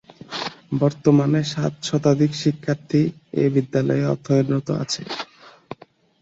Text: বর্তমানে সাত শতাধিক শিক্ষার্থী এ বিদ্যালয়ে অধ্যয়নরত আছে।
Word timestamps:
বর্তমানে 0.79 1.41
সাত 1.53 1.73
শতাধিক 1.83 2.31
শিক্ষার্থী 2.35 3.01
এ 3.35 3.45
বিদ্যালয়ে 3.55 4.05
অধ্যয়নরত 4.13 4.67
আছে। 4.83 5.01